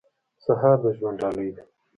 [0.43, 1.63] سهار د ژوند ډالۍ ده.